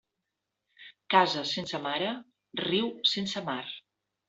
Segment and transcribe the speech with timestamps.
[1.15, 2.09] Casa sense mare,
[2.65, 3.63] riu sense mar.